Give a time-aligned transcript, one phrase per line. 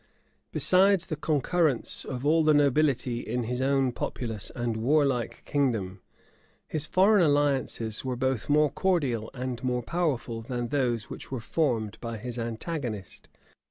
[0.51, 6.01] Besides the concurrence of all the nobility in his own populous and warlike kingdom,
[6.67, 11.99] his foreign alliances were both more cordial and more powerful than those which were formed
[12.01, 13.27] by his antagonist.